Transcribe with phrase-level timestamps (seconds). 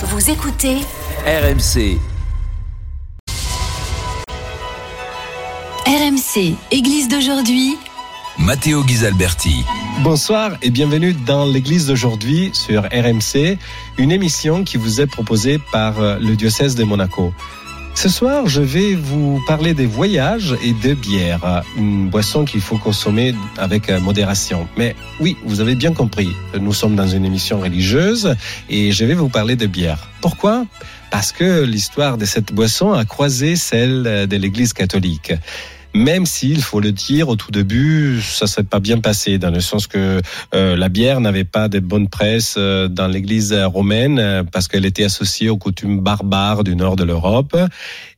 [0.00, 0.76] Vous écoutez
[1.26, 1.98] RMC.
[5.86, 7.76] RMC, Église d'aujourd'hui.
[8.38, 9.64] Matteo Ghisalberti.
[10.04, 13.58] Bonsoir et bienvenue dans l'église d'aujourd'hui sur RMC,
[13.98, 17.34] une émission qui vous est proposée par euh, le diocèse de Monaco.
[17.98, 22.78] Ce soir, je vais vous parler des voyages et de bière, une boisson qu'il faut
[22.78, 24.68] consommer avec euh, modération.
[24.76, 26.28] Mais oui, vous avez bien compris,
[26.60, 28.36] nous sommes dans une émission religieuse
[28.70, 30.08] et je vais vous parler de bière.
[30.20, 30.64] Pourquoi?
[31.10, 35.32] Parce que l'histoire de cette boisson a croisé celle de l'Église catholique
[35.94, 39.60] même s'il faut le dire au tout début, ça s'est pas bien passé dans le
[39.60, 40.20] sens que
[40.54, 44.84] euh, la bière n'avait pas de bonne presse euh, dans l'Église romaine euh, parce qu'elle
[44.84, 47.56] était associée aux coutumes barbares du nord de l'Europe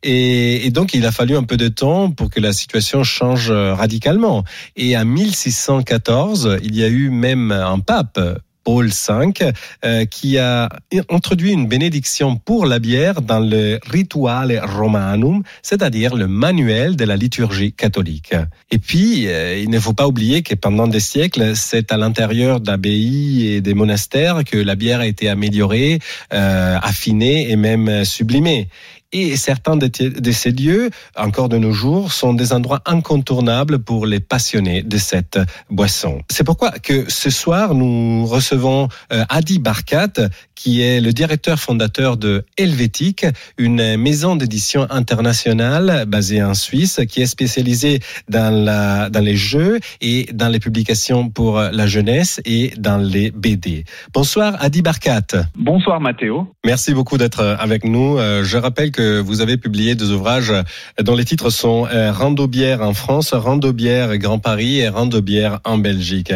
[0.02, 3.50] et, et, donc il a fallu un peu de temps pour que la situation change
[3.50, 4.44] radicalement.
[4.76, 8.18] Et en 1614, il y a eu même un pape
[8.64, 9.52] Paul V,
[9.84, 10.68] euh, qui a
[11.08, 17.16] introduit une bénédiction pour la bière dans le Rituale Romanum, c'est-à-dire le manuel de la
[17.16, 18.34] liturgie catholique.
[18.70, 22.60] Et puis, euh, il ne faut pas oublier que pendant des siècles, c'est à l'intérieur
[22.60, 25.98] d'abbayes et des monastères que la bière a été améliorée,
[26.32, 28.68] euh, affinée et même sublimée.
[29.12, 29.90] Et certains de,
[30.30, 35.38] ces lieux, encore de nos jours, sont des endroits incontournables pour les passionnés de cette
[35.68, 36.22] boisson.
[36.30, 40.12] C'est pourquoi que ce soir, nous recevons euh, Adi Barkat,
[40.54, 43.26] qui est le directeur fondateur de Helvétique,
[43.58, 49.80] une maison d'édition internationale basée en Suisse, qui est spécialisée dans, la, dans les jeux
[50.00, 53.84] et dans les publications pour la jeunesse et dans les BD.
[54.12, 55.46] Bonsoir Adi Barkat.
[55.56, 56.46] Bonsoir Mathéo.
[56.64, 58.18] Merci beaucoup d'être avec nous.
[58.18, 60.52] Euh, je rappelle que vous avez publié deux ouvrages
[61.00, 65.20] dont les titres sont euh, Rando bière en France, Rando bière Grand Paris et Rando
[65.20, 66.32] bière en Belgique.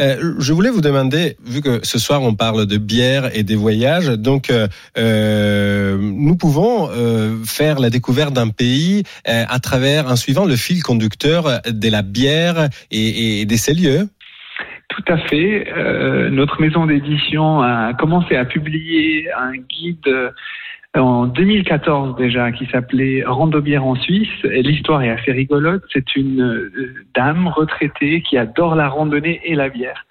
[0.00, 3.56] Euh, je voulais vous demander, vu que ce soir on parle de bière et des
[3.56, 6.88] voyages, donc euh, nous pouvons
[7.44, 12.68] faire la découverte d'un pays à travers, en suivant le fil conducteur de la bière
[12.90, 14.08] et, et de ses lieux.
[14.88, 15.66] Tout à fait.
[16.30, 20.32] notre maison d'édition a commencé à publier un guide
[20.94, 24.28] en 2014 déjà, qui s'appelait Randobière en Suisse.
[24.44, 25.82] L'histoire est assez rigolote.
[25.90, 30.04] C'est une euh, dame retraitée qui adore la randonnée et la bière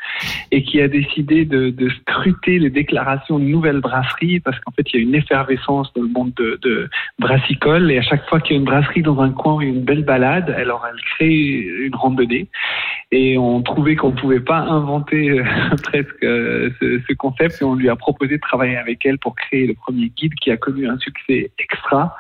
[0.52, 1.72] et qui a décidé de,
[2.02, 6.02] scruter les déclarations de nouvelles brasseries parce qu'en fait, il y a une effervescence dans
[6.02, 6.90] le monde de,
[7.20, 10.04] brassicole et à chaque fois qu'il y a une brasserie dans un coin, une belle
[10.04, 12.48] balade, alors elle crée une randonnée
[13.12, 15.44] et on trouvait qu'on ne pouvait pas inventer euh,
[15.84, 19.36] presque euh, ce, ce, concept et on lui a proposé de travailler avec elle pour
[19.36, 22.16] créer le premier guide qui a connu un succès extra.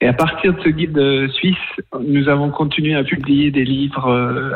[0.00, 1.56] Et à partir de ce guide euh, suisse,
[2.00, 4.08] nous avons continué à publier des livres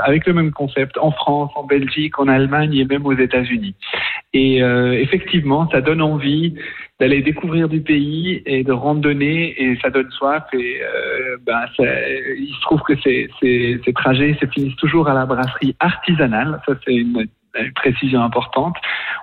[0.05, 3.75] avec le même concept en France, en Belgique, en Allemagne et même aux États-Unis.
[4.35, 6.55] Et euh, effectivement, ça donne envie
[6.99, 12.55] d'aller découvrir du pays et de randonner et ça donne soif et euh, ben, il
[12.55, 13.29] se trouve que ces,
[13.95, 16.61] trajets se finissent toujours à la brasserie artisanale.
[16.67, 17.27] Ça c'est une,
[17.75, 18.77] précision importante.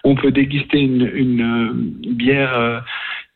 [0.04, 1.74] On peut déguster une
[2.06, 2.84] bière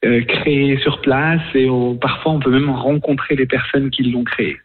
[0.03, 4.23] euh, créée sur place et on, parfois on peut même rencontrer les personnes qui l'ont
[4.23, 4.57] créée.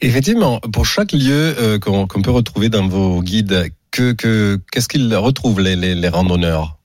[0.00, 4.12] Effectivement, pour chaque lieu euh, qu'on peut retrouver dans vos guides, que
[4.72, 6.78] qu'est-ce qu'ils retrouvent les, les, les randonneurs?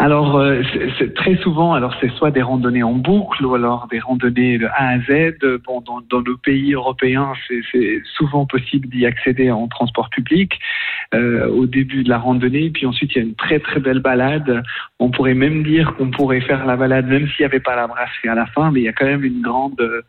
[0.00, 0.62] Alors, euh,
[0.96, 4.66] c'est très souvent, alors c'est soit des randonnées en boucle ou alors des randonnées de
[4.66, 5.34] A à Z.
[5.66, 10.52] Bon, dans, nos pays européens, c'est souvent possible d'y accéder en transport public
[11.14, 12.70] euh, au début de la randonnée.
[12.70, 14.62] Puis ensuite, il y a une très très belle balade.
[15.00, 17.88] On pourrait même dire qu'on pourrait faire la balade même s'il n'y avait pas la
[17.88, 20.02] brasserie à la fin, mais il y a quand même une grande euh,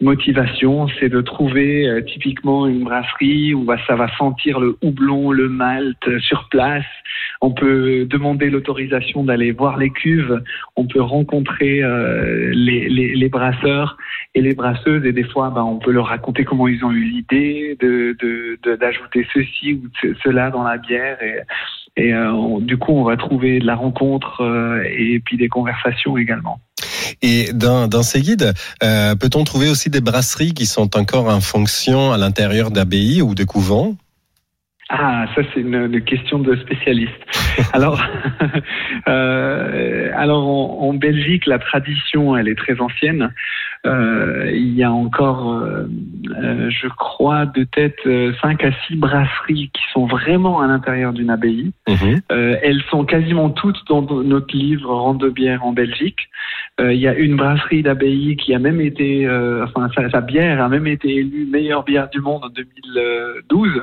[0.00, 5.48] motivation, c'est de trouver euh, typiquement une brasserie où ça va sentir le houblon, le
[5.48, 6.86] malt sur place.
[7.40, 10.42] On peut demander l'autorisation d'aller voir les cuves,
[10.76, 13.96] on peut rencontrer euh, les, brasseurs
[14.34, 17.04] et les brasseuses et des fois bah, on peut leur raconter comment ils ont eu
[17.04, 18.16] l'idée de,
[18.76, 19.82] d'ajouter ceci ou
[20.24, 21.18] cela dans la bière
[21.96, 26.16] et, euh, du coup on va trouver de la rencontre euh, et puis des conversations
[26.16, 26.60] également.
[27.22, 32.18] Et dans, ces guides, peut-on trouver aussi des brasseries qui sont encore en fonction à
[32.18, 33.96] l'intérieur d'abbayes ou de couvents
[34.90, 37.12] ah, ça c'est une, une, question de spécialiste.
[37.74, 38.00] Alors,
[39.08, 43.30] euh, alors en, en, Belgique, la tradition, elle est très ancienne.
[43.86, 45.86] Euh, il y a encore, euh,
[46.68, 51.30] je crois, de tête 5 euh, à 6 brasseries qui sont vraiment à l'intérieur d'une
[51.30, 51.70] abbaye.
[51.88, 52.20] Mhm.
[52.30, 56.28] Elles sont quasiment toutes dans notre livre Rente de bière en Belgique.
[56.80, 59.28] il y a une brasserie d'abbaye qui a même été,
[59.62, 63.82] enfin sa, sa, bière a même été élue meilleure bière du monde en 2012.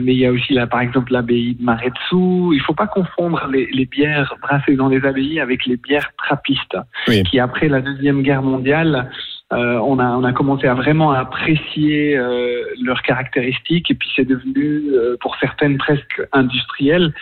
[0.00, 2.54] Mais il y a aussi là, par exemple, l'abbaye de Maretsu.
[2.54, 6.76] Il faut pas confondre les, les bières brassées dans les abbayes avec les bières trappistes,
[7.08, 7.22] Oui.
[7.24, 9.10] qui après la deuxième guerre mondiale,
[9.52, 14.24] euh, on a on a commencé à vraiment apprécier euh, leurs caractéristiques et puis c'est
[14.24, 17.12] devenu euh, pour certaines presque industriel.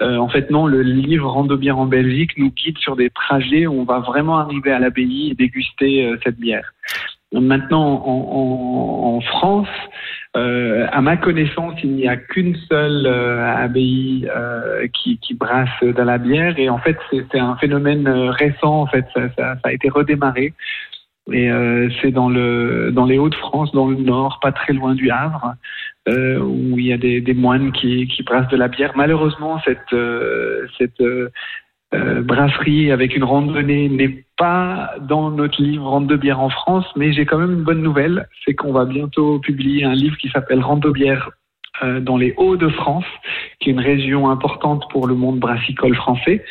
[0.00, 3.66] Euh, en fait non, le livre Rando bière en Belgique nous guide sur des trajets
[3.66, 6.72] où on va vraiment arriver à l'abbaye et déguster euh, cette bière.
[7.32, 9.68] Maintenant, en, en, en France,
[10.36, 15.68] euh, à ma connaissance, il n'y a qu'une seule euh, abbaye euh, qui, qui brasse
[15.82, 18.80] de la bière et en fait c'est un phénomène euh, récent.
[18.82, 20.54] En fait, ça, ça- ça a été redémarré
[21.30, 25.10] et euh, c'est dans le dans les Hauts-de-France, dans le Nord, pas très loin du
[25.10, 25.54] Havre,
[26.08, 28.92] euh, où il y a des, des moines qui, qui brassent de la bière.
[28.96, 29.94] Malheureusement, cette
[30.78, 31.02] cette
[31.94, 36.86] euh, brasserie avec une randonnée n'est pas dans notre livre Rande de bière en France,
[36.96, 40.30] mais j'ai quand même une bonne nouvelle, c'est qu'on va bientôt publier un livre qui
[40.30, 41.30] s'appelle Rande de bière
[41.82, 43.04] euh, dans les Hauts-de-France,
[43.60, 46.42] qui est une région importante pour le monde brassicole français.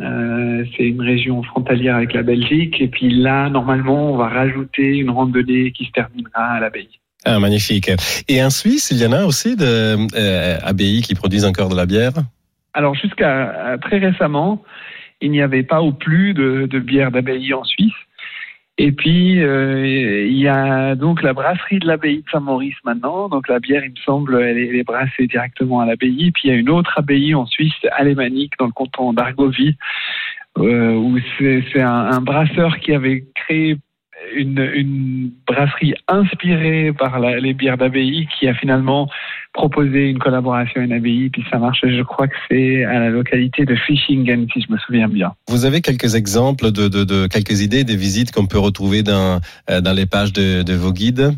[0.00, 4.96] Euh, c'est une région frontalière avec la Belgique, et puis là, normalement, on va rajouter
[4.96, 6.88] une randonnée qui se terminera à l'abbaye.
[7.24, 7.88] Ah, magnifique.
[8.26, 10.08] Et en Suisse, il y en a aussi de
[10.64, 12.14] abbayes qui produisent encore de la bière?
[12.74, 14.62] Alors jusqu'à très récemment,
[15.22, 17.92] il n'y avait pas ou plus de, bière d'abbaye en Suisse.
[18.78, 23.28] Et puis euh, il y a donc la brasserie de l'abbaye de Saint-Maurice maintenant.
[23.28, 26.32] Donc la bière, il me semble, elle est, brassée directement à l'abbaye.
[26.32, 29.76] Puis il y a une autre abbaye en Suisse, alémanique, dans le canton d'Argovie,
[30.58, 33.76] euh, où c'est un, brasseur qui avait créé
[34.34, 39.08] une, brasserie inspirée par les bières d'abbaye qui a finalement
[39.52, 41.80] proposé une collaboration à une abbaye, puis ça marche.
[41.82, 45.32] Je crois que c'est à la localité de Fishingen, si je me souviens bien.
[45.48, 49.40] Vous avez quelques exemples de, de, de quelques idées des visites qu'on peut retrouver dans,
[49.70, 51.34] euh, dans les pages de, de vos guides?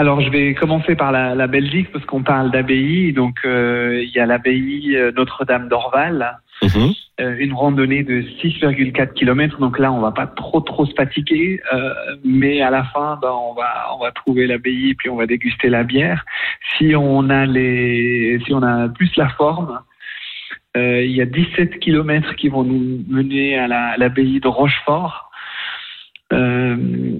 [0.00, 3.12] Alors, je vais commencer par la, la Belgique, parce qu'on parle d'abbaye.
[3.12, 6.92] Donc, euh, il y a l'abbaye euh, Notre-Dame d'Orval, Mhm.
[7.20, 9.58] euh, une randonnée de 6,4 km.
[9.58, 11.90] Donc là, on va pas trop trop se fatiguer, euh,
[12.24, 15.68] mais à la fin, ben, on va on va trouver l'abbaye puis on va déguster
[15.68, 16.24] la bière.
[16.78, 19.80] Si on a les si on a plus la forme,
[20.78, 24.48] euh, il y a 17 km qui vont nous mener à la- à l'abbaye de
[24.48, 25.29] Rochefort.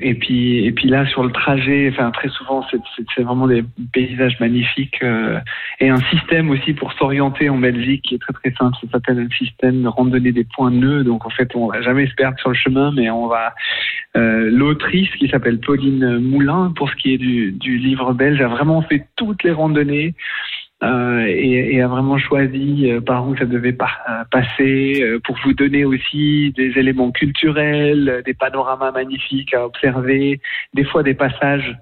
[0.02, 4.38] Et puis et puis là sur le trajet, enfin très souvent c'est vraiment des paysages
[4.40, 5.38] magnifiques euh,
[5.78, 8.76] et un système aussi pour s'orienter en Belgique qui est très très simple.
[8.82, 11.04] Ça s'appelle un système de randonnée des points nœuds.
[11.04, 13.54] Donc en fait on va jamais se perdre sur le chemin, mais on va
[14.16, 18.48] euh, l'autrice qui s'appelle Pauline Moulin pour ce qui est du, du livre belge a
[18.48, 20.14] vraiment fait toutes les randonnées.
[20.82, 25.36] Euh, et, et a vraiment choisi euh, par où ça devait euh, passer euh, pour
[25.44, 30.40] vous donner aussi des éléments culturels, des panoramas magnifiques à observer,
[30.74, 31.76] des fois des passages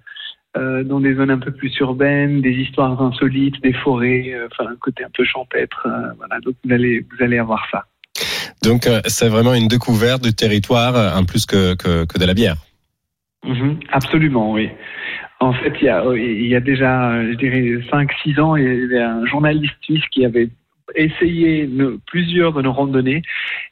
[0.57, 5.05] dans des zones un peu plus urbaines, des histoires insolites, des forêts, enfin un côté
[5.05, 5.87] un peu champêtre.
[6.17, 7.85] voilà, donc vous allez vous allez avoir ça.
[8.63, 12.35] Donc, c'est vraiment une découverte du territoire euh, en plus que, que, que de la
[12.35, 12.57] bière.
[13.45, 14.69] Mhm, absolument, oui.
[15.41, 18.85] En fait, il y a, il y a déjà, je dirais, 5-6 ans, il y
[18.85, 20.49] avait un journaliste suisse qui avait
[20.97, 23.23] essayé nos- plusieurs de nos randonnées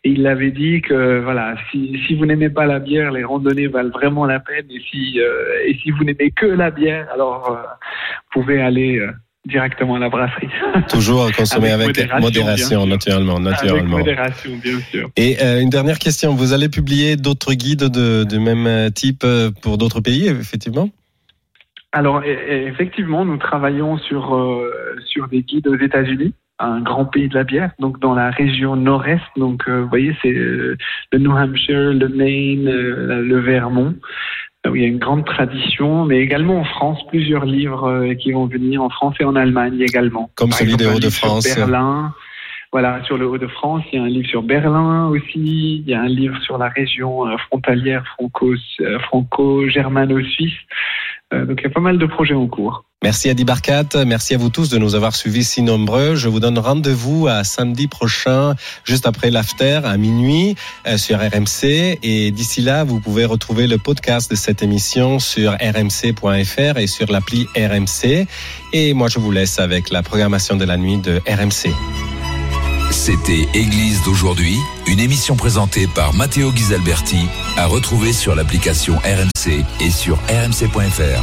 [0.04, 3.68] et il avait dit que voilà si, si vous n'aimez pas la bière les randonnées
[3.68, 4.66] valent vraiment la peine.
[4.70, 7.62] Et si euh, et si vous n'aimez que la bière alors euh,
[8.34, 9.10] vous pouvez aller euh,
[9.46, 10.48] directement à la brasserie.
[10.90, 13.98] Toujours consommer avec, Avec modération, modération, bien naturellement, avec naturellement.
[13.98, 15.08] modération bien sûr.
[15.16, 19.24] Et euh, une dernière question, vous allez publier d'autres guides de, de même type
[19.62, 20.91] pour d'autres pays, effectivement?
[21.93, 24.70] Alors e- e- effectivement, nous travaillons sur euh,
[25.06, 28.76] sur des guides aux États-Unis, un grand pays de la bière, donc dans la région
[28.76, 29.22] nord-est.
[29.36, 30.76] Donc euh, vous voyez, c'est euh,
[31.12, 33.94] le New Hampshire, le Maine, euh, le Vermont.
[34.69, 38.46] Où il y a une grande tradition, mais également en France, plusieurs livres qui vont
[38.46, 40.28] venir en France et en Allemagne également.
[40.34, 41.55] Comme Par celui exemple, des Hauts-de-France.
[41.56, 42.12] Berlin.
[42.72, 46.00] Voilà, sur le Haut-de-France, il y a un livre sur Berlin aussi, il y a
[46.00, 50.58] un livre sur la région frontalière franco- euh, franco-germano-suisse.
[51.36, 52.84] Euh, donc il y a pas mal de projets en cours.
[53.02, 56.16] Merci Adi Barkat, merci à vous tous de nous avoir suivis si nombreux.
[56.16, 61.98] Je vous donne rendez-vous à samedi prochain, juste après l'after, à minuit, euh, sur RMC.
[62.02, 67.12] Et d'ici là, vous pouvez retrouver le podcast de cette émission sur rmc.fr et sur
[67.12, 68.26] l'appli RMC.
[68.72, 71.72] Et moi, je vous laisse avec la programmation de la nuit de RMC.
[72.90, 79.90] C'était Église d'aujourd'hui, une émission présentée par Matteo Ghisalberti, à retrouver sur l'application RMC et
[79.90, 81.22] sur rmc.fr.